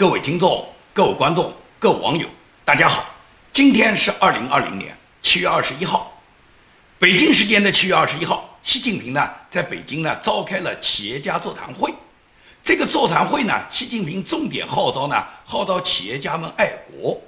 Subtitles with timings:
[0.00, 2.26] 各位听众、各位观众、各位网友，
[2.64, 3.04] 大家好！
[3.52, 6.18] 今天是二零二零年七月二十一号，
[6.98, 11.92] 北京时间的七月二十一号，习近平呢在北京呢召开了企业家座谈会。
[12.64, 17.20] 这个座谈会呢，习近平重点号召呢，号召企业家们爱国。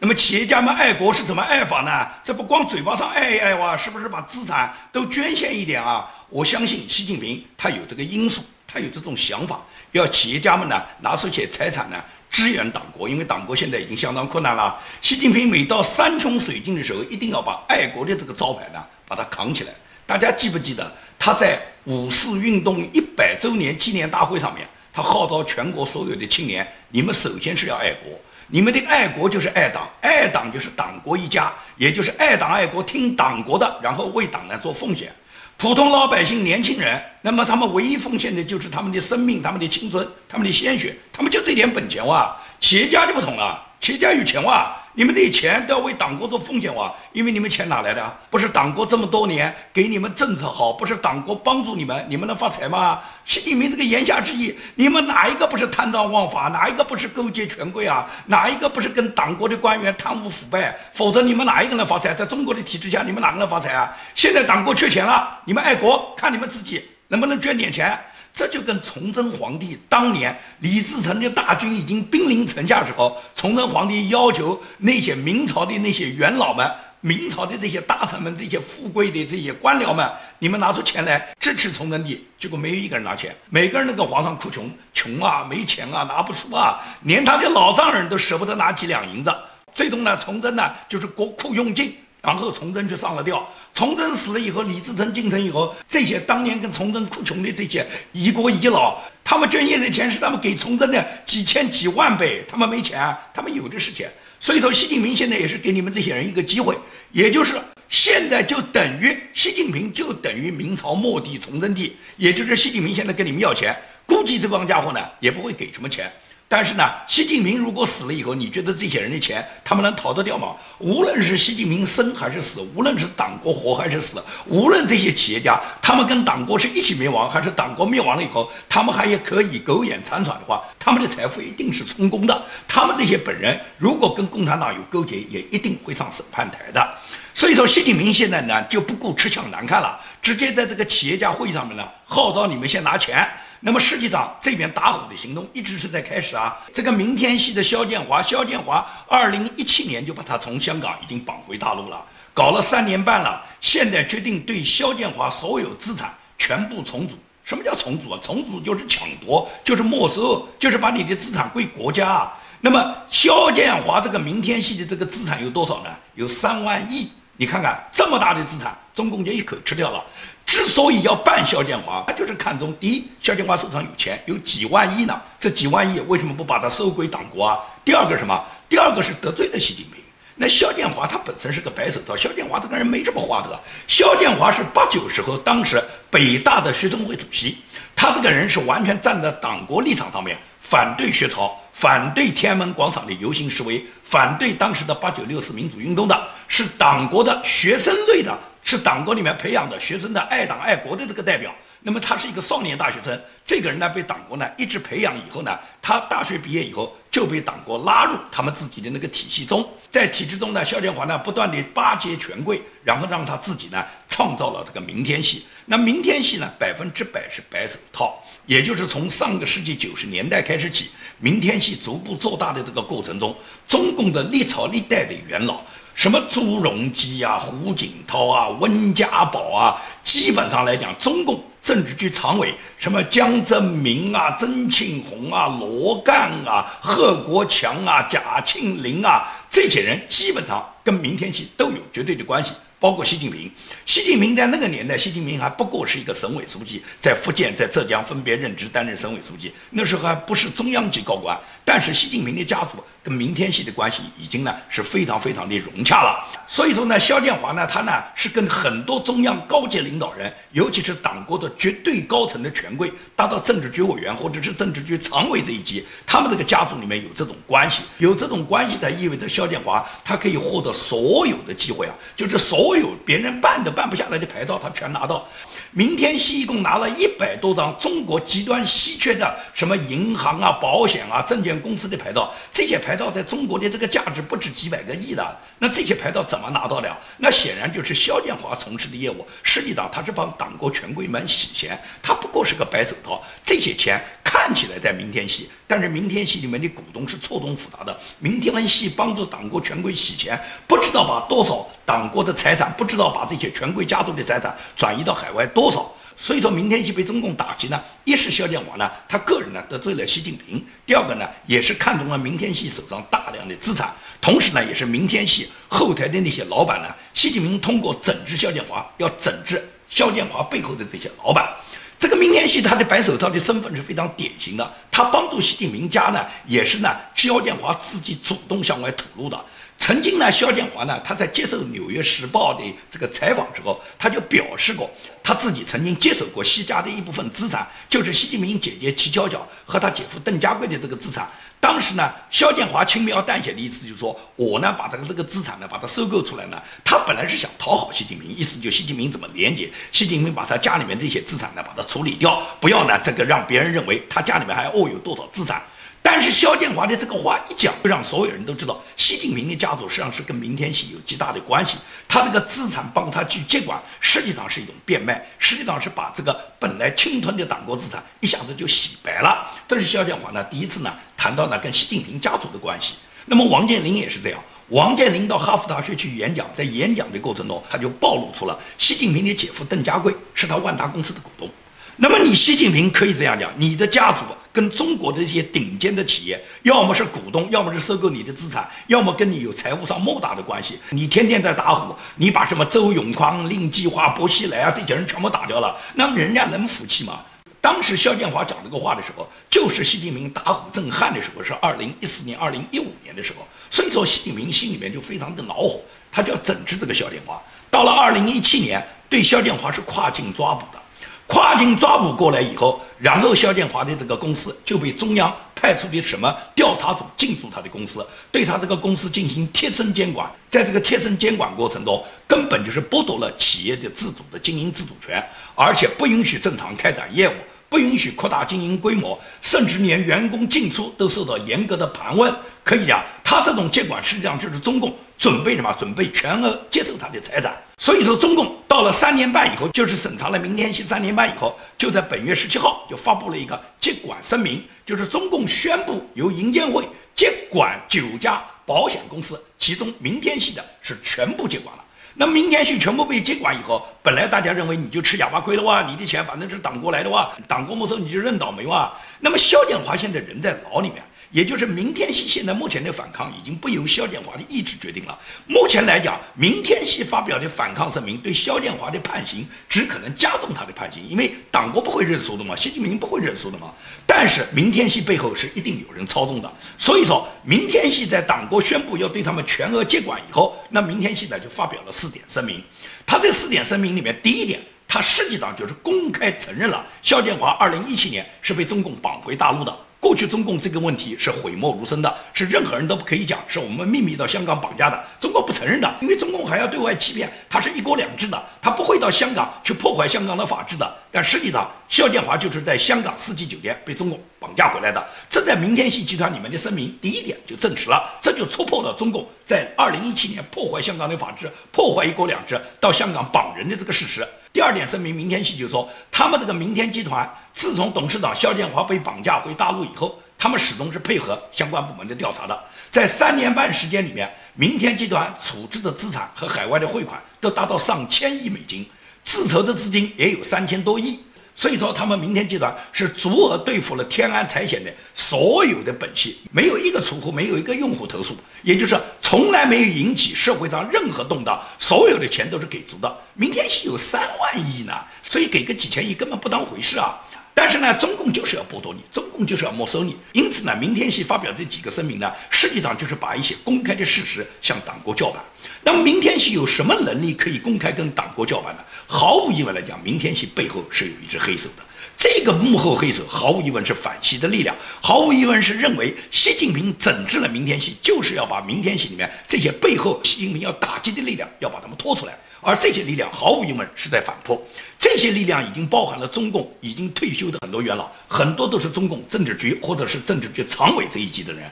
[0.00, 2.08] 那么企业家们爱国是怎么爱法呢？
[2.24, 6.10] 这不光嘴巴上爱一爱哇，是不是把资产都捐献一点啊？
[6.28, 9.60] 我相信习近平他有这个因素，他有这种想法，
[9.92, 11.96] 要企业家们呢拿出些财产呢
[12.30, 14.78] 支援党国，因为党国现在已经相当困难了。
[15.00, 19.72] 习近平每到山穷水尽的时候，一定要把爱国的这个招牌呢把它扛起来。
[20.06, 28.12] 大家记不记得他在五四运动一百周年纪念大会上面，他号召全国所有的青年，你们首先是要爱国。
[28.48, 35.12] 你们的爱国就是爱党，爱党就是党国一家，也就是爱党爱国听党国的，然后为党呢做奉献。
[35.58, 42.36] 普通老百姓、年轻人，那么他们唯一奉献的就是他们的生命、他们的青春、他们的鲜血，他们就这点本钱哇。
[42.60, 44.76] 企业家就不同了，企业家有钱哇。
[44.98, 46.90] 你们的钱都要为党国做奉献哇！
[47.12, 48.18] 因为你们钱哪来的啊？
[48.30, 53.02] 不是党国这么多年给你们政策好，不是党国帮助你们，你们能发财吗？
[53.22, 56.48] 习近平这个言下之意，你们哪一个不是贪赃枉法？
[56.48, 58.06] 哪一个不是勾结权贵啊？
[58.24, 60.74] 哪一个不是跟党国的官员贪污腐败？
[60.94, 62.14] 否则你们哪一个能发财？
[62.14, 63.94] 在中国的体制下，你们哪个能发财啊？
[64.14, 67.98] 现在党国缺钱了，你们爱国，看你们自己能不能捐点钱。
[68.36, 76.70] 这就跟崇祯皇帝当年李自成的大军已经兵临城下时候，崇祯皇帝要求那些明朝的那些元老们、
[77.00, 80.06] 明朝的这些大臣们、这些富贵的这些官僚们，
[80.38, 89.34] 你们拿出钱来支持崇祯帝，结果没有一个人拿钱，每个人都跟皇上哭穷，穷啊，没钱啊，拿不出啊，连他的老丈人都舍不得拿几两银子。
[89.74, 91.96] 最终呢，崇祯呢就是国库用尽。
[92.22, 104.10] 然后崇祯就上了吊，崇祯死了以后，李自成进城以后，这些当年跟崇祯哭穷的这些遗国遗老，他们捐献的钱是他们给崇祯的几千几万倍，他们没钱，他们有的是钱。
[104.40, 106.74] 所以说，习近平现在也是给你们这些人一个机会，
[107.12, 107.60] 也就是
[107.90, 113.76] 现在就等于习近平就等于明朝末帝崇祯帝，也就是习近平现在跟你们要钱，
[114.06, 116.10] 估计这帮家伙呢也不会给什么钱。
[116.48, 120.54] 但是呢，习近平如果死了以后，你觉得这些人的钱他们能逃得掉吗？
[120.78, 132.42] 无论是习近平生还是死，无论是党国活还是死，无论这些企业家他们跟党国是一起灭亡，还是党国灭亡了以后，他们还也可以苟延残喘的话，他们的财富一定是充公的。
[132.68, 136.94] 他们这些本人如果跟共产党有勾结，也一定会上审判台的。
[137.34, 143.28] 所以说，习近平现在呢就不顾吃相难看了，直接在这个企业家会上面呢号召你们先拿钱。
[143.66, 146.56] 那么实际上，这边打虎的行动一直是在开始啊。
[146.72, 152.00] 这个明天系的肖建华，肖建华二零一七年就把他从香港已经绑回大陆了，
[152.32, 157.18] 搞了三年半了，现在决定对肖建华所有资产全部重组。
[157.42, 158.20] 什么叫重组啊？
[158.22, 162.08] 重组就是抢夺，就是没收，就是把你的资产归国家。
[162.08, 162.38] 啊。
[162.60, 165.90] 那么肖建华这个明天系的这个资产有多少呢？
[166.14, 167.10] 有三万亿。
[167.36, 170.04] 你看看这么大的资产，中共就一口吃掉了。
[170.46, 175.20] 之所以要办肖建华，他就是看中第一，肖建华手上有钱，有几万亿呢。
[175.38, 177.58] 这几万亿为什么不把它收归党国啊？
[177.84, 178.42] 第二个什么？
[178.68, 180.02] 第二个是得罪了习近平。
[180.36, 183.60] 那肖建华他本身是个白手套，肖建华这个人没什么花的。
[183.88, 187.58] 肖建华是八九时候当时北大的学生会主席，
[187.96, 198.38] 他这个人是完全站在党国立场上面，反对学潮，反对天安门广场的游行示威，反对当时的八九六四民主运动的，是党国的学生类的。
[198.66, 215.46] 是党国里面培养的学生的爱党爱国的这个代表，那么他是一个少年大学生，这个人呢被党国呢一直培养以后呢，他大学毕业以后就被党国拉入他们自己的那个体系中，在体制中呢，肖建华呢不断地巴结权贵，然后让他自己呢创造了这个明天系。
[215.66, 220.90] 那明天系呢百分之百是白手套，也就是从上个世纪九十年代开始起，
[221.20, 223.36] 明天系逐步做大的这个过程中，
[223.68, 225.64] 中共的历朝历代的元老。
[225.96, 242.52] 什么朱镕基啊、胡锦涛啊、温家宝啊，基本上来讲，中共政治局常委什么江泽民啊、曾庆红啊、罗干啊、贺国强啊、贾庆林啊，这些人基本上跟明天系都有绝对的关系。
[242.78, 243.50] 包括习近平，
[243.86, 251.36] 习近平在那个年代，习近平还不过是一个省委书记，在福建、在浙江分别任职担任省委书记，那时候还不是中央级高官。
[251.64, 252.76] 但是习近平的家族
[253.06, 256.18] 跟明天系的关系已经呢是非常非常的融洽了。
[256.48, 275.24] 所以说呢，肖建华呢，他呢是跟很多中央高级领导人，尤其是党国的绝对高层的权贵，达到政治局委员或者是政治局常委这一级，他们这个家族里面有这种关系，有这种关系才意味着肖建华他可以获得所有的机会啊，就是所有别人办都办不下来的牌照，他全拿到。
[275.72, 285.38] 明天系一共拿了一百多张中国极端稀缺的什么银行啊、保险啊、证券公司的牌照，这些牌牌照在中国的这个价值不止几百个亿的。
[285.58, 286.96] 那这些牌照怎么拿到的？
[287.18, 289.26] 那显然就是肖建华从事的业务。
[289.42, 293.22] 实际上他是帮党国权贵们洗钱，他不过是个白手套。
[293.44, 297.94] 这些钱看起来在明天系，但是明天系里面的股东是错综复杂的。
[298.18, 305.44] 明天系帮助党国权贵洗钱，不知道把多少党国的财产，不知道把这些权贵家族的财产转移到海外。
[305.48, 305.92] 多少？
[306.16, 307.78] 所以说明天系被中共打击呢？
[308.04, 321.54] 一是肖建华呢，他个人呢得罪了习近平；第二个呢，也是看中了明天系手上大量的资产，同时呢，也是明天系后台的那些老板呢，习近平通过整治肖建华，要整治肖建华背后的这些老板。
[321.98, 329.38] 这个明天系他的白手套的身份是非常典型的，他帮助习近平家呢，也是呢肖建华自己主动向外吐露的。
[329.76, 334.90] 曾经呢，肖建华呢，他在接受《纽约时报》的这个采访之后，他就表示过，
[335.22, 341.28] 他自己曾经接手过西家的一部分资产，就是习近平姐姐齐巧巧和他姐夫邓家贵的这个资产。
[341.58, 355.62] 当时呢，肖建华轻描淡写的意思就是说，我呢把这个这个资产呢把它收购出来呢，他本来是想讨好习近平，意思就习近平怎么廉洁，习近平把他家里面这些资产呢把它处理掉，不要呢这个让别人认为他家里面还有多少资产。
[356.02, 361.78] 但是肖建华的这个话一讲，就让所有人都知道，习近平的家族实际上是跟明天系有极大的关系。
[362.06, 369.48] 他这个资产帮他去接管，实际上是一种变卖，实际上是把这个本来侵吞的党国资产一下子就洗白了。
[369.66, 372.94] 这是肖建华呢第一次呢谈到呢跟习近平家族的关系。
[373.24, 381.50] 那么王健林也是这样，王健林到哈佛大学去演讲，在演讲的过程中，他就暴露出了习近平的姐夫邓家贵是他万达公司的股东。
[381.96, 384.22] 那么你习近平可以这样讲，你的家族
[384.56, 390.78] 跟中国的这些顶尖的企业，要么是股东，要么是收购你的资产，要么跟你有财务上莫大的关系。
[390.88, 397.20] 你天天在打虎，你把什么周永康、令计划、薄熙来啊这些人全部打掉了，那人家能服气吗？
[397.60, 403.46] 当时肖建华讲这个话的时候，就是习近平打虎震撼的时候，是二零一四年、二零一五年的时候。
[403.70, 407.38] 所以说，习近平心里面就非常的恼火，他就要整治这个肖建华。
[407.70, 410.80] 到了二零一七年，对肖建华是跨境抓捕的。
[411.28, 420.30] 跨境抓捕过来以后，然后肖建华的这个公司就被中央派出的什么调查组进驻他的公司，对他这个公司进行贴身监管。
[420.50, 425.22] 在这个贴身监管过程中，根本就是剥夺了企业的自主的经营自主权，
[425.54, 427.32] 而且不允许正常开展业务，
[427.68, 432.34] 不允许扩大经营规模，甚至连员工进出都受到严格的盘问。
[432.66, 435.72] 可以讲，他这种接管实际上就是中共准备什么？
[435.78, 437.54] 准备全额接受他的财产。
[437.78, 446.84] 所以说，中共到了三年半以后，就是审查了明天系三年半以后，就在本月十七号就发布了一个接管声明，就是中共宣布由银监会
[447.14, 451.84] 接管九家保险公司，其中明天系的是全部接管了。
[452.14, 458.92] 那明天系全部被接管以后，本来大家认为你就吃哑巴亏了哇，你的钱反正是党国来的哇，党国没收你就认倒霉哇。
[459.20, 461.00] 那么肖建华现在人在牢里面。
[461.36, 465.18] 也就是明天系现在目前的反抗已经不由肖建华的意志决定了。
[465.46, 473.70] 目前来讲，明天系发表的反抗声明对肖建华的判刑只可能加重他的判刑，因为党国不会认输的嘛，习近平不会认输的嘛。
[474.06, 482.64] 但是明天系背后是一定有人操纵的，所以说明天系在党国宣布要对他们全额接管以后，那明天系呢就发表了四点声明。
[483.04, 489.78] 他这四点声明里面，第一点，他实际上就是公开承认了肖建华二零一七年是被中共绑回大陆的。
[490.06, 500.88] 过去中共这个问题是讳莫如深的，是任何人都不可以讲，是我们秘密到香港绑架的，中国不承认的，因为中共还要对外欺骗，它是一国两制的，它不会到香港去破坏香港的法治的。
[501.10, 514.24] 但实际上，肖建华就是在香港四季酒店被中共绑架回来的，这在明天系集团里面的声明第一点就证实了，这就戳破了中共在二零一七年破坏香港的法治、破坏一国两制、到香港绑人的这个事实。
[514.52, 522.64] 第二点声明，明天系就说，他们这个明天集团自从董事长肖建华被绑架回大陆以后，他们始终是配合相关部门的调查的。
[522.90, 528.86] 在三年半时间里面，明天集团处置的资产和海外的汇款都达到上千亿美金，
[529.24, 531.18] 自筹的资金也有三千多亿。
[531.54, 543.16] 所以说，他们明天集团是足额兑付了天安财险的所有的本息，没有一个储户，没有一个用户投诉，也就是从来没有引起社会上任何动荡，所有的钱都是给足的。
[543.32, 547.18] 明天系有三万亿呢，所以给个几千亿根本不当回事啊。
[547.58, 550.14] 但是呢，中共就是要剥夺你，中共就是要没收你。
[550.34, 555.42] 因此呢，明天系发表这几个声明呢，实际上就是把一些公开的事实向党国叫板。
[555.82, 558.82] 那么明天系有什么能力可以公开跟党国叫板呢？
[559.06, 561.82] 毫无疑问来讲，明天系背后是有一只黑手的。
[562.18, 574.60] 这个幕后黑手毫无疑问是反西的力量，毫无疑问是认为习近平整治了明天系，就是要把明天系里面这些背后习近平要打击的力量要把他们拖出来，而这些力量毫无疑问是在反扑，
[574.98, 581.70] 这些力量已经包含了中共已经退休的很多元老，很多都是中共政治局或者是政治局常委这一级的人，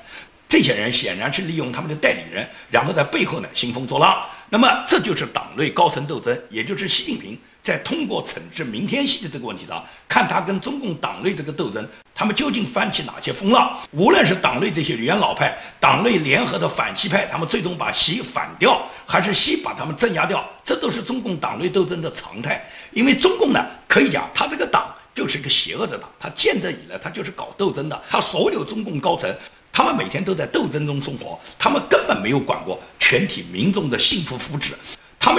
[0.49, 7.37] 这些人显然是利用他们的代理人，然后在背后呢兴风作浪，那么这就是党内高层斗争，也就是习近平。
[7.65, 13.79] 在通过惩治明天系的这个问题上，看他跟中共党内这个斗争，他们究竟翻起哪些风浪？
[13.93, 22.71] 无论是党内这些元老派、党内联合的反西派，他们最终把习反掉，还是习把他们镇压掉，这都是中共党内斗争的常态。
[22.93, 29.35] 因为中共呢，可以讲他这个党就是一个邪恶的党，他建政以来他就是搞斗争的，他所有中共高层，
[29.73, 34.73] 他们每天都在斗争中生活，他们根本没有管过全体民众的幸福福祉。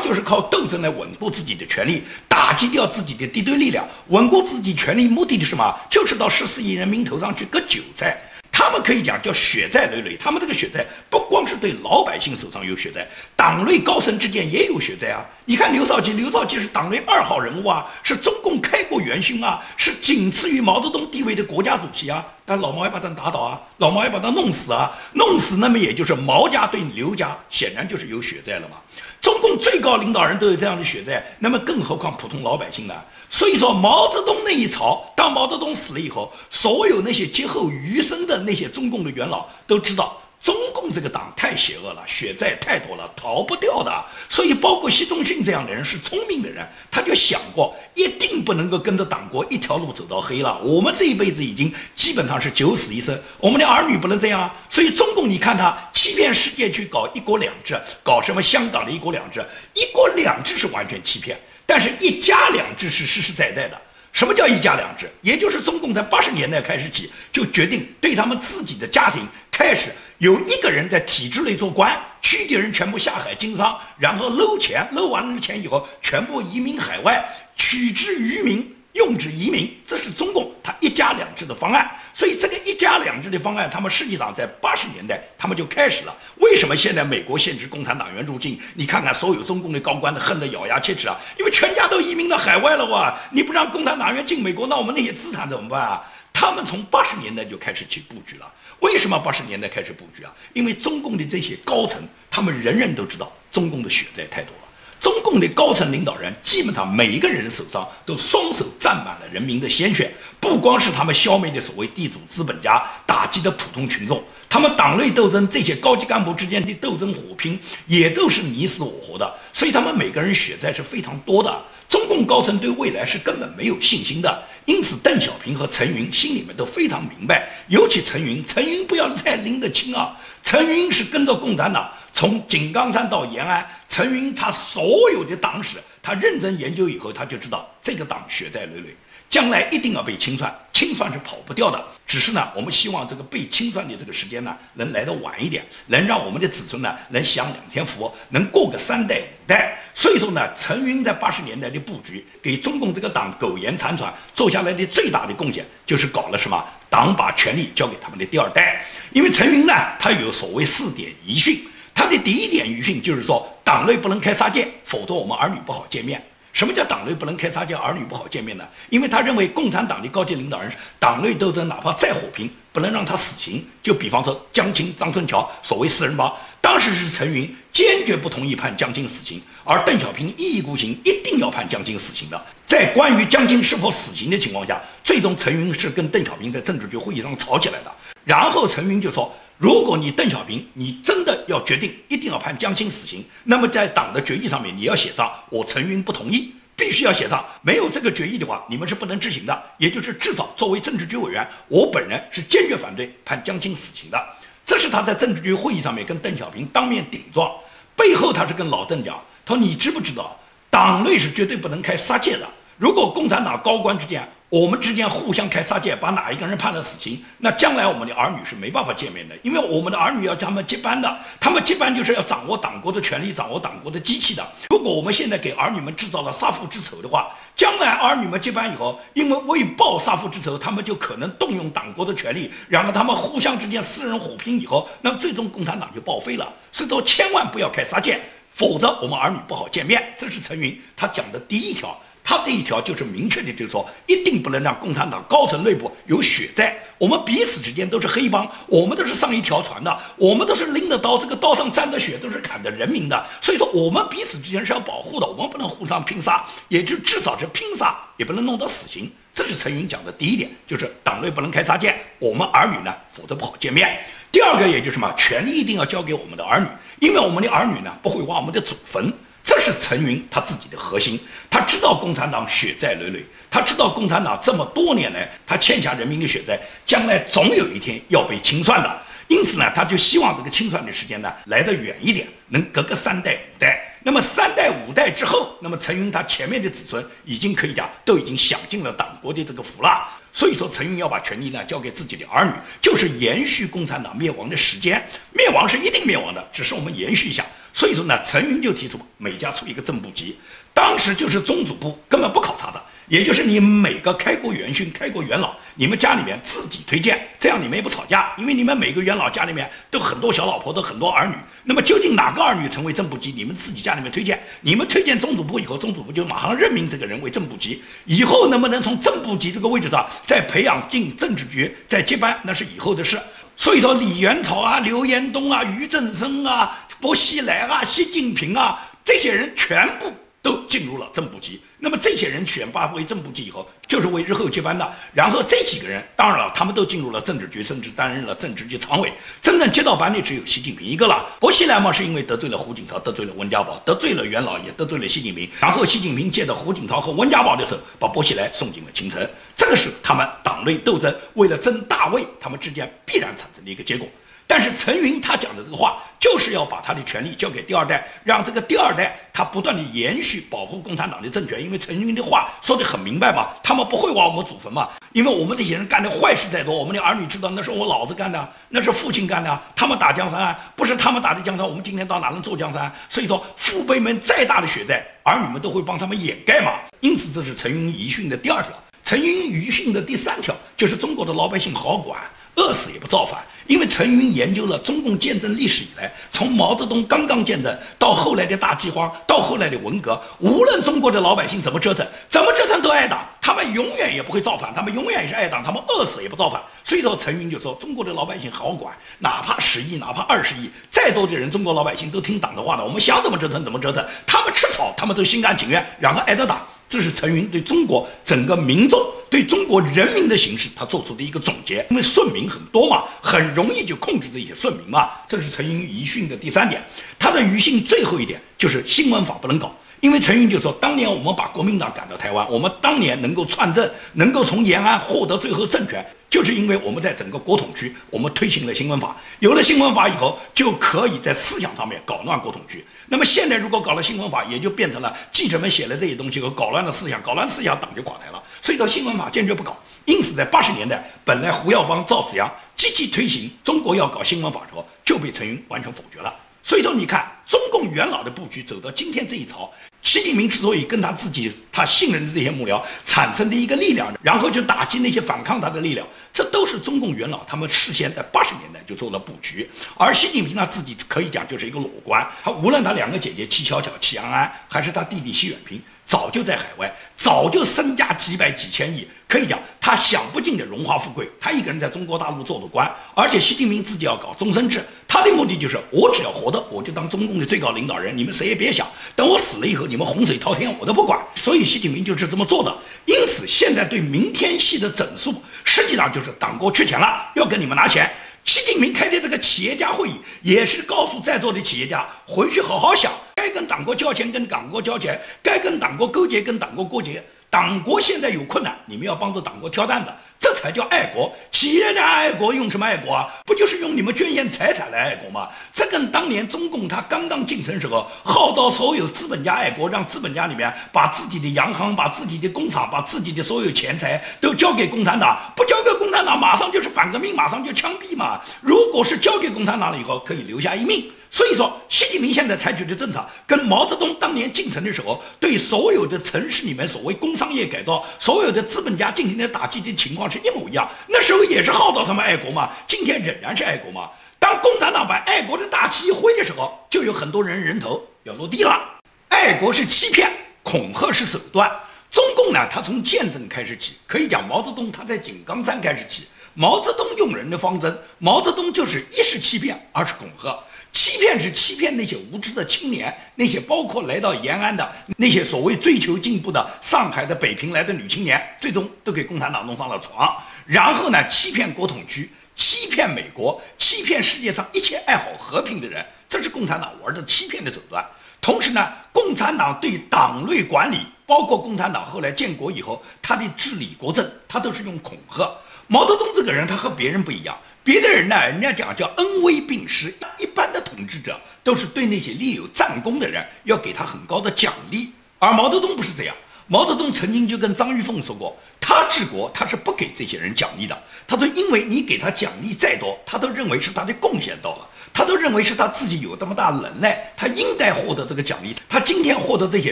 [0.06, 5.76] 就是靠斗争来稳固自己的权利，打击掉自己的敌对力量，稳固自己权利，目的是什么？
[5.90, 8.16] 就是到十四亿人民头上去割韭菜。
[8.52, 15.26] 他们可以讲叫血债累累，他们这个血债不光是对老百姓手上有血债，党内高层之间也有血债啊。
[15.44, 22.26] 你看刘少奇，刘少奇是党内二号人物啊，是中共开国元勋啊，是仅次于毛泽东地位的国家主席啊。
[22.46, 28.78] 但老毛要把他打倒啊，老毛要把他弄死啊，弄死，那么也就是毛家对刘家显然就是有血债了嘛。
[29.26, 32.94] 中共最高领导人都有这样的血债，那么更何况普通老百姓呢？
[33.28, 40.22] 所以说，毛泽东那一朝，当毛泽东死了以后，所有那些劫后余生的那些中共的元老都知道。
[40.44, 43.92] 中共这个党太邪恶了，血债太多了，逃不掉的。
[44.30, 50.62] 所以，包括习仲勋这样的人是聪明的人，他就想过，一定不能够跟着党国一条路走到黑了。
[50.62, 54.54] 我们这一辈子已经基本上是九死一生，我们的儿女不能这样啊。
[54.70, 59.44] 所以，中共你看他欺骗世界去搞一国两制，搞什么香港的一国两制，
[59.74, 61.36] 一国两制是完全欺骗，
[61.66, 63.82] 但是一家两制是实实在在的。
[64.14, 65.10] 什么叫一家两制？
[65.24, 77.26] 也就是中共在八十年代开始起就决定对他们自己的家庭开始有一个人在体制内做官，其余的人全部下海经商，然后搂钱，搂完了钱以后全部移民海外，
[77.58, 78.75] 取之于民。
[78.96, 81.92] 用之移民，这是中共他一家两制的方案。
[82.14, 86.18] 所以这个一家两制的方案，他们实际上在八十年代他们就开始了。
[86.38, 88.58] 为什么现在美国限制共产党员入境？
[88.74, 91.20] 你看看所有中共的高官都恨得咬牙切齿啊！
[91.38, 93.14] 因为全家都移民到海外了哇！
[93.32, 96.02] 你不让共产党员进美国，那我们那些资产怎么办啊？
[96.32, 98.52] 他们从八十年代就开始去布局了。
[98.80, 100.34] 为什么八十年代开始布局啊？
[100.54, 104.65] 因为中共的这些高层，他们人人都知道中共的血债太多了。
[105.06, 121.64] 中共的高层领导人基本上每一个人手上都双手沾满了人民的鲜血，不光是他们消灭的所谓地主资本家，打击的普通群众，他们党内斗争这些高级干部之间的斗争火拼也都是你死我活的，所以他们每个人血债是非常多的。
[121.88, 131.92] 中共高层对未来是根本没有信心的，因此邓小平和陈云心里面都非常明白，尤其陈云，陈云不要太拎得清啊，陈云是跟着共产党。
[132.14, 138.96] 从井冈山到延安，陈云他所有的党史，他认真研究以后，他就知道这个党血债累累，
[139.36, 141.86] 将来一定要被清算，清算是跑不掉的。
[142.08, 149.78] 只是呢，我们希望这个被清算的这个时间呢，能来得晚一点，能让我们的子孙呢，能享两天福，能过个三代五代。
[149.94, 156.64] 所以说呢，陈云在八十年代的布局，给中共这个党苟延残喘做下来的最大的贡献，就是搞了什么？
[156.90, 158.86] 党把权力交给他们的第二代。
[159.12, 161.60] 因为陈云呢，他有所谓四点遗训。
[161.94, 166.24] 他的第一点遗训就是说，党内不能开杀戒，否则我们儿女不好见面。
[166.56, 168.66] 什么叫党内不能开杀戒，儿女不好见面呢？
[168.90, 173.68] 因为他认为共产党的高级领导人，党内斗争哪怕再火拼，不能让他死刑。
[173.84, 182.42] 就比方说江青、张春桥，所谓四人帮，当时是陈云坚决不同意判江青死刑，而邓小平一意孤行，一定要判江青死刑的。
[182.66, 187.92] 在关于江青是否死刑的情况下，最终陈云是跟邓小平在政治局会议上吵起来的。
[188.24, 189.36] 然后陈云就说。
[189.58, 197.46] 如果你邓小平，你真的要决定一定要判江青死刑，那么在党的决议上面你要写上我陈云不同意，必须要写上。
[197.62, 199.64] 没有这个决议的话，你们是不能执行的。
[199.78, 204.22] 也就是至少作为政治局委员，我本人是坚决反对判江青死刑的。
[204.66, 207.50] 这是他在政治局会议上面跟邓小平当面顶撞，
[207.96, 210.38] 背后他是跟老邓讲，他说你知不知道，
[210.70, 212.46] 党内是绝对不能开杀戒的。
[212.78, 224.42] 如果共产党高官之间，我们之间互相开杀戒，把哪一个人判了死刑，那将来我们的儿女是没办法见面的，因为我们的儿女要他们接班的，他们接班就是要掌握党国的权力，掌握党国的机器的。
[224.70, 236.48] 如果我们现在给儿女们制造了杀父之仇的话，将来儿女们接班以后，因为为报杀父之仇，他们就可能动用党国的权力，然后他们互相之间私人火拼以后，那最终共产党就报废了。
[236.72, 238.22] 所以说，千万不要开杀戒，
[238.54, 240.14] 否则我们儿女不好见面。
[240.18, 242.00] 这是陈云他讲的第一条。
[242.28, 246.76] 他这一条就是明确的，就是说，一定不能让共产党高层内部有血债。
[246.98, 253.26] 我们彼此之间都是黑帮，我们都是上一条船的，我们都是拎着刀，这个刀上沾着血，都是砍的人民的。
[253.42, 259.12] 所以说，我们彼此之间是要保护的，我们不能互相拼杀，也就至少是拼杀，也不能弄到死刑。
[259.32, 264.00] 这是陈云讲的第一点，就是党内不能开杀戒，我们儿女呢，否则不好见面。
[264.32, 266.68] 第二个，也就是什么，权力一定要交给我们的儿女，
[267.02, 269.14] 因为我们的儿女呢，不会挖我们的祖坟。
[269.46, 271.20] 这是陈云他自己的核心，
[271.52, 283.92] 他知道共产党血债累累，他知道共产党这么多年来他欠下人民的血债，将来总有一天要被清算的，因此呢，他就希望这个清算的时间呢来得远一点，能隔个三代五代。
[284.02, 290.08] 那么三代五代之后，那么陈云他前面的子孙已经可以讲都已经享尽了党国的这个福了。
[290.34, 295.02] 所以说，陈云要把权力呢交给自己的儿女，就是延续共产党灭亡的时间。
[295.32, 297.46] 灭亡是一定灭亡的，只是我们延续一下。
[297.76, 300.38] 所以说呢，陈云就提出每家出一个正部级，
[300.74, 311.34] 当时就是中组部根本不考察的，也就是你每个开国元勋、开国元老，你们家里面自己推荐，这样你们也不吵架，因为你们每个元老家里面都很多小老婆，都很多儿女。
[311.66, 323.20] 那么究竟哪个儿女成为正部级，你们自己家里面推荐，你们推荐中组部以后，中组部就马上任命这个人为正部级，以后能不能从正部级这个位置上再培养进政治局，再接班，那是以后的事。
[323.58, 326.85] 所以说，李元朝啊、刘延东啊、俞正声啊。
[327.02, 330.12] 薄熙来啊，习近平啊，这些人全部
[330.42, 331.62] 都进入了正部级。
[331.78, 334.96] 那么这些人选拔为正部级以后，就是为日后接班的。
[335.14, 339.14] 然后这几个人，当然了，他们都进入了政治局，甚至担任了政治局常委。
[339.40, 341.24] 真正接到班的只有习近平一个了。
[341.40, 345.48] 薄熙来嘛，是因为得罪了胡锦涛，得罪了温家宝，得罪了元老，也得罪了习近平。
[345.60, 349.28] 然后习近平借着胡锦涛和温家宝的手，把薄熙来送进了京城。
[349.56, 354.08] 这个是他们党内斗争，为了争大位，他们之间必然产生的一个结果。
[354.48, 361.62] 但是陈云他讲的这个话，就是要把他的权利交给第二代，让这个第二代他不断的延续保护共产党的政权。
[361.62, 372.92] 因为陈云的话说的很明白嘛，他们不会挖我们祖坟嘛，因为我们这些人干的坏事再多，我们的儿女知道那是我老子干的，那是父亲干的，他们打江山不是他们打的江山，我们今天到哪能做江山？
[373.10, 376.74] 所以说父辈们再大的血债，儿女们都会帮他们掩盖嘛。
[377.00, 378.72] 因此这是陈云遗训的第二条，
[379.04, 382.20] 陈云遗训的第三条就是中国的老百姓好管。
[382.58, 396.62] 饿死也不造反，因为陈云研究了中共建政历史以来，从毛泽东刚刚建政到后来的大饥荒，到后来的文革，无论中国的老百姓怎么折腾，怎么折腾都挨打，他们永远也不会造反，他们永远也是挨打，他们饿死也不造反。
[396.84, 406.62] 所以说，陈云就说，中国的老百姓好管，哪怕十亿，哪怕二十亿，再多的人，中国老百姓都听党的话的，我们想怎么折腾怎么折腾，他们吃草，他们都心甘情愿，然后挨着打。
[406.88, 411.86] 这是陈云对中国整个民众、对中国人民的形势，他做出的一个总结。
[411.90, 415.10] 因为顺民很多嘛，很容易就控制这些顺民嘛。
[415.28, 416.84] 这是陈云遗训的第三点。
[417.18, 419.76] 他的余训最后一点就是新闻法不能搞。
[420.02, 426.06] 因为陈云就说，当年我们把国民党赶到台湾，我们当年能够串政，能够从延安获得最后政权。
[426.36, 432.84] 就是因为我们在整个国统区，我们推行了新闻法，有了新闻法以后，就可以在思想上面搞乱国统区。
[433.08, 438.44] 那么现在如果搞了新闻法，也就变成了记者们写了这些东西，和搞乱了思想，搞乱思想，党就垮台了。
[438.62, 439.78] 所以说新闻法坚决不搞。
[440.04, 446.36] 因此，在八十年代，本来胡耀邦、赵紫阳积极推行中国要搞新闻法的时候，就被陈云完全否决了。
[446.62, 449.72] 所以说，你看中共元老的布局走到今天这一朝。
[450.06, 459.68] 习近平之所以跟他自己他信任的这些幕僚产生的一个力量，然后就打击那些反抗他的力量，这都是中共元老他们事先在八十年代就做了布局。
[459.98, 465.82] 而习近平他自己可以讲就是一个裸官，他无论他两个姐姐戚小巧、戚安安，还是他弟弟习远平。
[466.06, 471.28] 早就在海外，早就身家几百几千亿，可以讲他享不尽的荣华富贵。
[471.42, 478.88] 他一个人在中国大陆做的官，而且习近平自己要搞终身制，他的目的就是我只要活着，我就当中共的最高领导人，你们谁也别想。
[479.16, 481.20] 等我死了以后，你们洪水滔天我都不管。
[481.34, 482.76] 所以习近平就是这么做的。
[483.06, 488.12] 因此，现在对明天系的整肃，实际上就是党国缺钱了，要跟你们拿钱。
[488.46, 497.22] 习近平开的这个企业家会议，也是告诉在座的企业家，回去好好想，该跟党国交钱，跟党国交钱；该跟党国勾结，跟党国勾结。
[497.50, 500.12] 党国现在有困难，你们要帮着党国挑担子，
[500.46, 501.34] 这才叫爱国。
[501.50, 503.34] 企业家爱国用什么爱国啊？
[503.46, 505.50] 不就是用你们捐献财产来爱国吗？
[505.74, 518.40] 这跟当年中共他刚刚进城时候号召所有资本家爱国，让资本家里面把自己的洋行、把自己的工厂、把自己的所有钱财都交给共产党，不交给共产党，马上就是反革命，马上就枪毙嘛。
[518.62, 521.12] 如果是交给共产党了以后，可以留下一命。
[521.30, 530.90] 所以说，习近平现在采取的政策跟毛泽东当年进城的时候对所有的城市里面所谓工商业改造、所有的资本家进行的打击的情况是一模一样。
[531.08, 534.10] 那时候也是号召他们爱国嘛，今天仍然是爱国嘛。
[534.40, 539.00] 当共产党把爱国的大旗一挥的时候，就有很多人人头要落地了。
[539.30, 540.32] 爱国是欺骗，
[540.64, 541.70] 恐吓是手段。
[542.12, 546.28] 中共呢，他从建政开始起，可以讲毛泽东他在井冈山开始起。
[546.54, 550.58] 毛泽东用人的方针，毛泽东就是一是欺骗，二是恐吓。
[550.96, 560.34] 欺骗是欺骗那些无知的青年，那些包括来到延安的那些所谓追求进步的上海的北平来的女青年，最终都给共产党弄上了床。
[560.66, 568.04] 然后呢，欺骗国统区，欺骗美国，欺骗世界上一切爱好和平的人，这是共产党玩的欺骗的手段。
[568.40, 575.52] 同时呢，共产党对党内管理，包括共产党后来建国以后，他的治理国政，他都是用恐吓。
[575.88, 577.56] 毛泽东这个人，他和别人不一样。
[577.86, 586.36] 别的人呢，人家讲叫恩威并施，一般的统治者都是对那些立有战功的人要给他很高的奖励，而毛泽东不是这样。
[586.66, 591.00] 毛泽东曾经就跟张玉凤说过，他治国他是不给这些人奖励的。
[591.28, 598.76] 他说，因为你给他奖励再多，他都认为是他的贡献到了，他都认为是他自己有这么大能耐，他应该获得这个奖励。
[598.90, 599.92] 他今天获得这些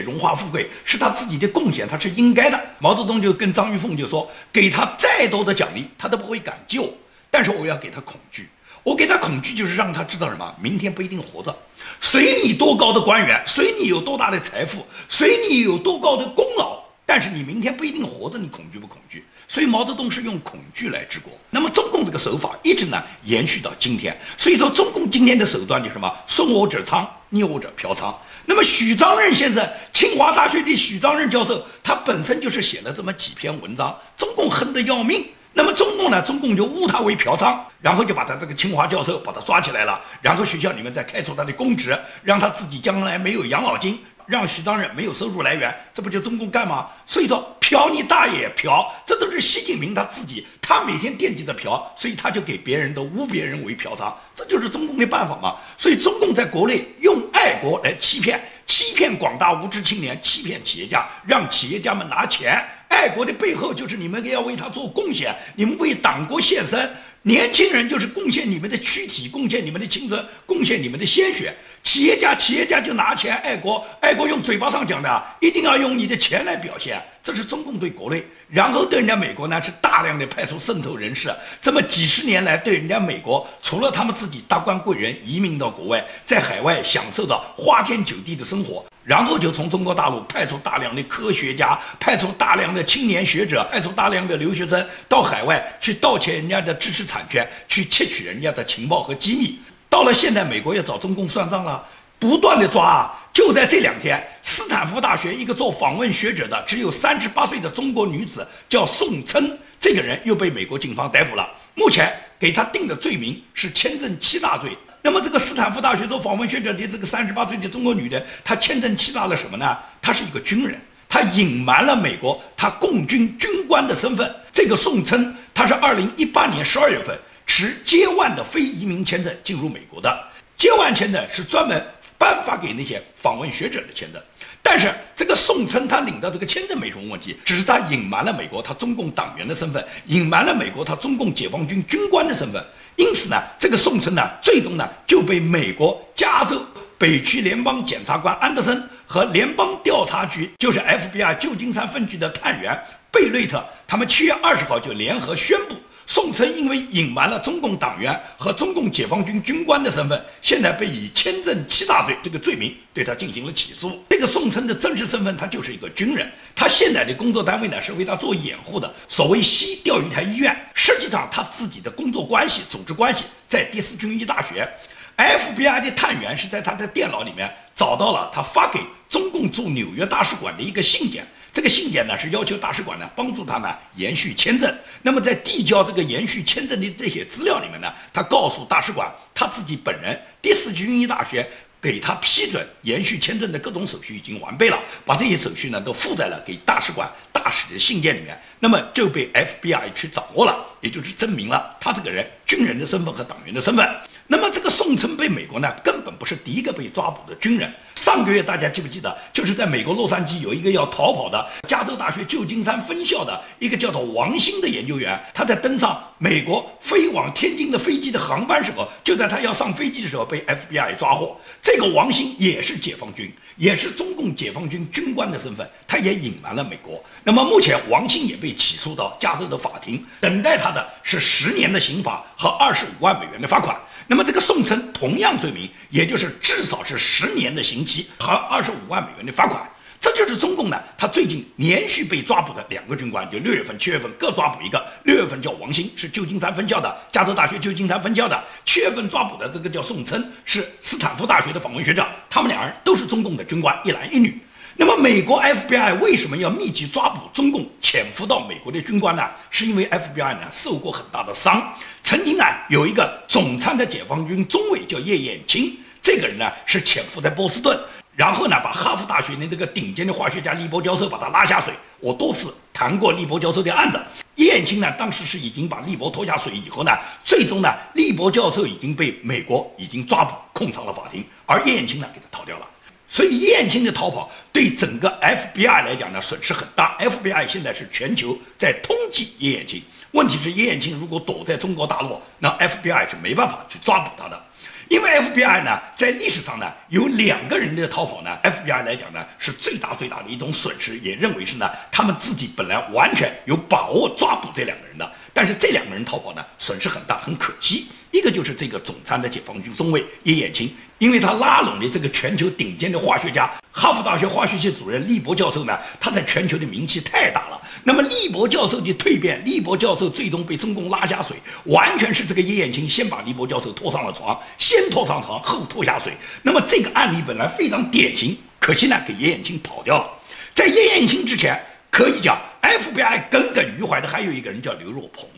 [0.00, 2.60] 荣华富贵，是他自己的贡献，他是应该的。
[2.80, 6.92] 毛泽东就跟张玉凤就说，给他再多的奖励，他都不会敢救，
[7.34, 8.48] 但是我要给他恐惧。
[8.84, 10.54] 我给他恐惧，就是让他知道什么？
[10.60, 11.52] 明天不一定活着。
[12.00, 18.38] 随你多高的官员，随你有多大的财富，随你有多高的功劳，但是你明天不一定活着。
[18.38, 19.24] 你恐惧不恐惧？
[19.48, 21.32] 所以毛泽东是用恐惧来治国。
[21.50, 24.16] 那么中共这个手法一直呢延续到今天。
[24.38, 26.14] 所以说中共今天的手段就是什么？
[26.28, 28.14] 送我者昌，逆我者嫖娼。
[28.44, 35.26] 那么许章任先生，清华大学的许章任教授，他本身就是写了这么几篇文章，中共恨得要命。
[35.56, 36.20] 那么中共呢？
[36.20, 46.88] 中共就误他为嫖娼，然后就把他这个清华教授把他抓起来了，然后学校里面再开除他的公职，让他自己将来没有养老金，让许章人没有收入来源，这不就中共干吗？
[47.06, 55.54] 所以说嫖你大爷嫖，这都是习近平他自己，他每天惦记着嫖，所以他就给别人都污别人为嫖娼，这就是中共的办法嘛。
[55.78, 62.60] 所以中共在国内用爱国来欺骗，欺骗广大无知青年，欺骗企业家，让企业家们拿钱。
[62.88, 66.90] 爱国的背后就是你们要为他做贡献，你们为党国献身。
[67.26, 71.56] 年轻人就是贡献你们的躯体，贡献你们的青春，贡献你们的鲜血。
[71.84, 77.00] 企业家，企业家就拿钱爱国，爱国用嘴巴上讲的，一定要用你的钱来表现。
[77.22, 81.32] 这是中共对国内，然后对人家美国呢是大量的派出渗透人士。
[81.60, 88.84] 这么几十年来，对人家美国，除了他们自己达官贵人移民到国外，在海外享受到花天酒地的生活。
[89.04, 99.60] 然后就从中国大陆派出大量的科学家，派出大量的青年学者，派出大量的留学生到海外去盗窃人家的知识产权，去窃取人家的情报和机密。
[99.94, 101.80] 到了现在，美国要找中共算账了，
[102.18, 103.14] 不断的抓啊！
[103.32, 111.48] 就在这两天，斯坦福大学一个做访问学者的，只有三十八岁的中国女子叫宋琛，这个人又被美国警方逮捕了。
[111.76, 114.76] 目前给他定的罪名是签证欺诈罪。
[115.00, 119.78] 那么，这个斯坦福大学做访问学者的这个三十八岁的中国女的，她签证欺诈了什么呢？
[120.02, 120.76] 她是一个军人，
[121.08, 124.28] 她隐瞒了美国她共军军官的身份。
[124.52, 130.28] 这个宋琛，她是二零一八年十二月份持 J1 的非移民签证进入美国的。
[130.58, 131.84] J1 签证是专门
[132.16, 134.22] 颁发给那些访问学者的签证。
[134.62, 142.64] 但是这个宋琛他领到这个签证没什么问题，只是他隐瞒了美国他中共党员的身份，隐瞒了美国他中共解放军军官的身份。
[142.96, 146.64] 因此呢，这个宋琛呢，最终呢就被美国加州
[146.96, 152.80] 北区联邦检察官安德森和联邦调查局，就是 FBI 旧金山分局的探员
[153.10, 155.74] 贝瑞特，他们七月二十号就联合宣布。
[156.06, 164.04] 宋琛因为隐瞒了中共党员和中共解放军军官的身份，现在被以签证欺诈罪这个罪名对他进行了起诉。
[164.10, 166.30] 这个宋琛的真实身份，他就是一个军人。
[166.54, 170.54] 他现在的工作单位呢是为他做掩护的，所谓西钓鱼台医院。
[170.74, 174.68] 实际上他自己的工作关系、组织关系在第四军医大学。
[175.16, 181.26] FBI 的探员是在他的电脑里面找到了他发给中共驻纽约大使馆的一个信件。
[181.54, 184.76] 这个信件呢是要求大使馆呢帮助他呢延续签证。
[185.02, 191.48] 那么在递交这个延续签证的这些资料里面呢，他告诉大使馆他自己本人第四军医大学
[191.80, 198.36] 给他批准延续签证的各种手续已经完备了，把这些手续呢都附在了给大使馆大使的信件里面。
[198.58, 203.86] 那么就被 FBI 去掌握了，也就是证明了他这个人军人的身份和党员的身份。
[204.26, 206.24] 那么这个宋琛被美国呢根本不。
[206.24, 207.70] 是第一个被抓捕的军人。
[207.94, 221.38] 上个月大家记不记得，就是在美国洛杉矶有一个要逃跑的加州大学旧金山分校的一个叫做王鑫的研究员，他在登上美国飞往天津的飞机的航班时候，就在他要上飞机的时候被 FBI 抓获。
[221.60, 227.02] 这个王鑫也是解放军，也是中共解放军军官的身份，他也隐瞒了美国。
[227.22, 233.76] 那么目前王鑫也被起诉到加州的法庭，等待他的是十年的刑罚和二十五万美元的罚款。
[234.06, 239.62] 那么这个宋琛同样罪名，也就是至少是十年的刑期和二十五万美元的罚款。
[240.00, 244.86] 这就是中共呢，他最近连续被抓捕的两个军官，就六月份、七月份各抓捕一个。
[245.04, 248.36] 六月份叫王鑫，是旧金山分校的，加州大学旧金山分校的；
[248.66, 252.06] 七月份抓捕的这个叫宋琛，是斯坦福大学的访问学者。
[252.28, 254.38] 他们两人都是中共的军官，一男一女。
[254.76, 259.22] 那么美国 FBI 为什么要密集抓捕中共潜伏到美国的军官呢？
[259.48, 261.72] 是因为 FBI 呢受过很大的伤。
[262.02, 267.78] 曾经呢，有一个总参的解放军中尉叫叶彦钦，这个人呢是潜伏在波士顿，
[268.16, 271.72] 然后呢把哈佛大学的这个顶尖的化学家利波教授把他拉下水。
[272.00, 274.00] 我多次谈过利波教授的案子，
[274.34, 276.90] 叶彦钦呢当时是已经把利伯拖下水以后呢，
[277.24, 282.66] 最终呢利伯教授已经被美国已经抓捕控上了法庭，而叶彦钦呢给他逃掉了。
[283.14, 289.80] 所以叶彦钦的逃跑对整个 FBI 来讲呢损失很大，FBI 现在是全球在通缉叶彦钦。
[290.10, 294.44] 问题是叶彦钦如果躲在中国大陆，那 FBI 是没办法去抓捕他的，
[294.88, 307.88] 因为 FBI 呢在历史上呢有两个人的逃跑呢，FBI 来讲呢是最大最大的一种损失，也认为是呢他们自己本来完全有把握抓捕这两个人的，但是这两个人逃跑呢损失很大，很可惜。
[308.12, 317.60] 一个就是这个总参的解放军中尉叶彦钦，因为他拉拢的这个全球顶尖的化学家，哈佛大学化学系主任利伯教授呢，他在全球的名气太大了。
[317.82, 326.12] 那么利伯教授的蜕变，利伯教授最终被中共拉下水，完全是这个叶彦钦先把利伯教授拖上了床，先拖上床后拖下水。
[326.42, 330.08] 那么这个案例本来非常典型，可惜呢给叶彦钦跑掉了。
[330.54, 331.60] 在叶彦钦之前，
[331.94, 335.28] 可以讲 FBI 耿耿于怀的还有一个人叫刘若鹏。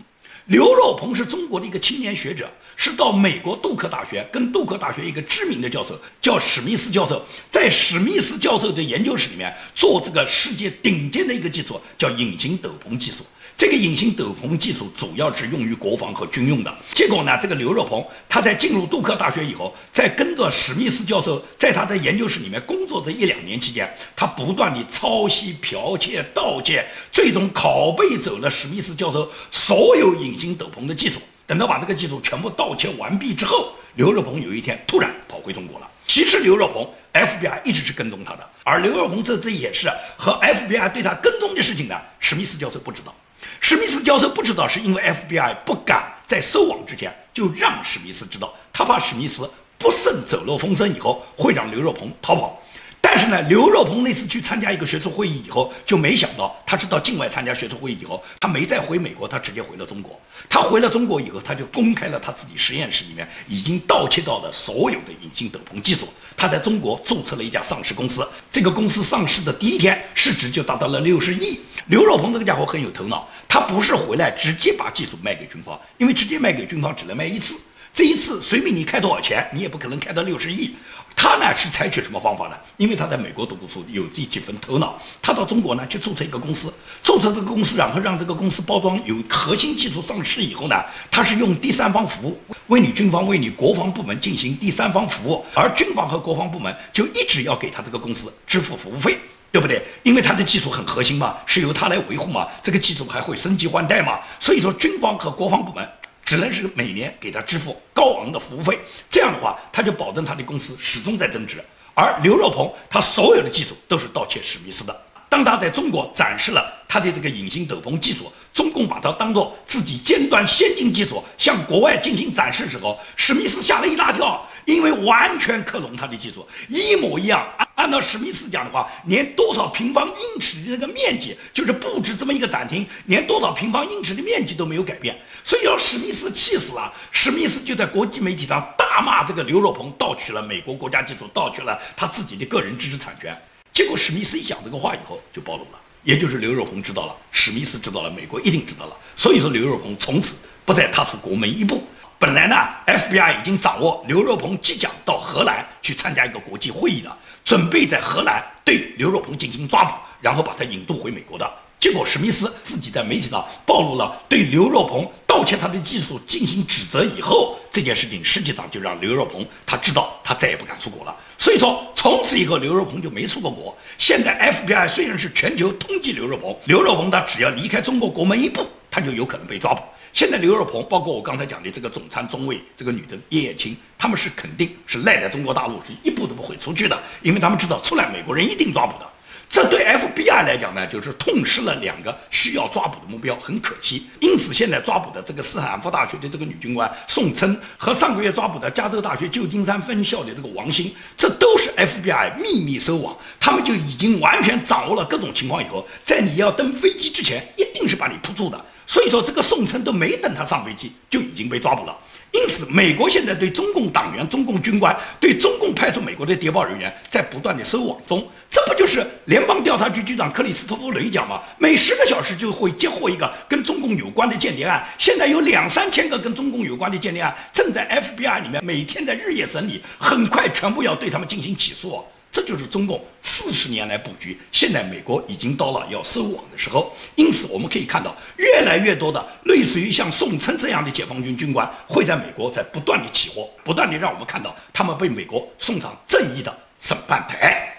[0.46, 13.18] 刘若鹏是中国的一个青年学者，是到美国杜克大学跟杜克大学一个知名的教授叫史密斯教授，在史密斯教授的研究室里面做这个世界顶尖的一个技术，叫隐形斗篷技术。
[13.56, 16.72] 这个隐形斗篷技术主要是用于国防和军用的。
[16.92, 31.18] 结果呢，这个刘若鹏他在进入杜克大学以后，在跟着史密斯教授在他的研究室里面工作的一两年期间，他不断的抄袭、剽窃、盗窃，最终拷贝走了史密斯教授所有隐形斗篷的技术。
[31.46, 35.90] 等到把这个技术全部盗窃完毕之后，刘若鹏有一天突然跑回中国了。
[36.06, 39.88] 其实刘若鹏 FBI 一直是跟踪他的，而刘若鹏这次也是
[40.18, 43.14] 和 FBI 对他跟踪的事情呢，史密斯教授不知道。
[43.60, 52.62] 史密斯教授不知道，是因为 FBI 不敢在收网之前就让史密斯知道，他怕史密斯不慎走漏风声以后会让刘若鹏逃跑。
[53.08, 60.20] 但是呢，刘若鹏那次去参加一个学术会议以后，就没想到他是到境外参加学术会议以后，他没再回美国，他直接回了中国。
[60.48, 66.08] 他回了中国以后，他就公开了他自己实验室里面已经盗窃到的所有的隐形斗篷技术。
[66.36, 71.60] 他在中国注册了一家上市公司，这个公司上市的第一天市值就达到了六十亿。
[71.86, 77.56] 刘若鹏这个家伙很有头脑，他不是回来直接把技术卖给军方，因为直接卖给军方只能卖一次。
[77.94, 80.74] 这一次随便你开多少钱，你也不可能开到六十亿。
[81.18, 82.56] 他呢是采取什么方法呢？
[82.76, 84.96] 因为他在美国读过书，有这几分头脑。
[85.22, 99.18] 他到中国呢去注册一个公司，注册这个公司，然后让这个公司包装有核心技术上市以后呢，他是用第三方服务为你军方、为你国防部门进行第三方服务，而军方和国防部门就一直要给他这个公司支付服务费，
[99.50, 99.82] 对不对？
[100.02, 105.88] 因为他的技术很核心嘛，是由他来维护嘛，这个技术还会升级换代嘛，所以说军方和国防部门。
[106.26, 111.64] 只能是每年给他支付高昂的服务费，这样的话，他就保证他的公司始终在增值。
[111.94, 115.05] 而刘若鹏他所有的技术都是盗窃史密斯的。
[115.36, 124.42] 当他在中国展示了他的这个隐形斗篷技术，中共把它当做自己尖端先进技术向国外进行展示时候，史密斯吓了一大跳。
[124.64, 136.90] 因为完全克隆他的技术一模一样，按按照史密斯讲的话，连多少平方英尺的那个面积，就是布置这么一个展厅，连多少平方英尺的面积都没有改变，所以让史密斯气死了。
[137.12, 143.38] 史密斯就在国际媒体上大骂这个刘若鹏盗取了美国国家技术，盗取了他自己的个人知识产权。
[143.76, 148.96] 结果史密斯一讲这个话以后就暴露了，也就是刘若鹏知道了，史密斯知道了，美国一定知道了。
[149.14, 151.86] 所以说刘若鹏从此不再踏出国门一步。
[152.18, 161.46] 本来呢，FBI 已经掌握刘若鹏即将到荷兰去参加一个国际会议的，准备在荷兰对刘若鹏进行抓捕，然后把他引渡回美国的。
[161.78, 171.14] 结果史密斯自己在媒体上暴露了对刘若鹏盗窃他的技术进行指责以后，这件事情实际上就让刘若鹏他知道他再也不敢出国了。
[171.38, 173.76] 所以说，从此以后刘若鹏就没出过国。
[173.98, 179.82] 现在 FBI 虽然是全球通缉刘若鹏，刘若鹏他只要离开中国国门一步，他就有可能被抓捕。
[180.12, 189.06] 现在刘若鹏，包括我刚才讲的这个总参中尉这个女的叶叶青，他们是肯定是赖在中国大陆，是一步都不会出去的，因为他们知道出来美国人一定抓捕的。
[189.48, 194.06] 这对 FBI 来讲呢，就是痛失了两个需要抓捕的目标，很可惜。
[194.20, 208.62] 因此，现在抓捕的这个斯坦福大学的这个女军官宋琛，和上个月抓捕的加州大学旧金山分校的这个王鑫，这都是 FBI 秘密收网，他们就已经完全掌握了各种情况以后，在你要登飞机之前，一定是把你扑住的。
[208.86, 211.96] 所以说，这个宋琛都没等他上飞机，就已经被抓捕了。
[212.32, 218.26] 因此，美国现在对中共党员、中共军官、对中共派出美国的谍报人员，在不断的收网中。
[218.50, 221.40] 这不就是联邦调查局局长克里斯托弗雷讲吗？
[221.58, 224.86] 每十个小时就会接获一个跟中共有关的间谍案。
[224.98, 232.04] 现在有两三千个跟中共有关的间谍案，正在 FBI 里面每天在日夜审理，很快全部要对他们进行起诉。
[232.36, 236.94] 这就是中共四十年来布局，现在美国已经到了要收网的时候。
[237.14, 247.74] 因此，我们可以看到越来越多的类似于像宋琛这样的解放军军官会在美国在不断的起火，不断的让我们看到他们被美国送上正义的审判台。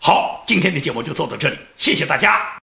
[0.00, 2.61] 好，今天的节目就做到这里，谢谢大家。